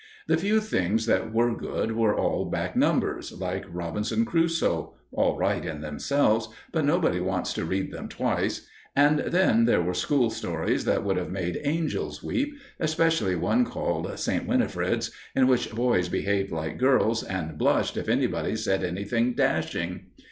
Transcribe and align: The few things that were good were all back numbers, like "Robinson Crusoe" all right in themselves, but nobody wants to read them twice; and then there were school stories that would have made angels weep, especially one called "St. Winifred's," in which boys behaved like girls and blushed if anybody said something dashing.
The 0.27 0.35
few 0.35 0.59
things 0.61 1.05
that 1.05 1.31
were 1.31 1.55
good 1.55 1.91
were 1.91 2.15
all 2.17 2.45
back 2.45 2.75
numbers, 2.75 3.31
like 3.33 3.65
"Robinson 3.69 4.25
Crusoe" 4.25 4.95
all 5.11 5.37
right 5.37 5.63
in 5.63 5.81
themselves, 5.81 6.49
but 6.71 6.83
nobody 6.85 7.19
wants 7.19 7.53
to 7.53 7.65
read 7.65 7.91
them 7.91 8.07
twice; 8.09 8.67
and 8.95 9.19
then 9.19 9.65
there 9.65 9.83
were 9.83 9.93
school 9.93 10.31
stories 10.31 10.85
that 10.85 11.03
would 11.03 11.17
have 11.17 11.29
made 11.29 11.61
angels 11.63 12.23
weep, 12.23 12.55
especially 12.79 13.35
one 13.35 13.63
called 13.63 14.17
"St. 14.17 14.47
Winifred's," 14.47 15.11
in 15.35 15.45
which 15.45 15.69
boys 15.69 16.09
behaved 16.09 16.51
like 16.51 16.79
girls 16.79 17.21
and 17.21 17.59
blushed 17.59 17.95
if 17.95 18.09
anybody 18.09 18.55
said 18.55 18.81
something 18.81 19.35
dashing. 19.35 20.05